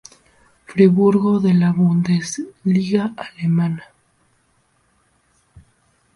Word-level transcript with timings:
Friburgo 0.65 1.39
de 1.39 1.53
la 1.53 1.71
Bundesliga 1.73 3.13
alemana. 3.15 3.83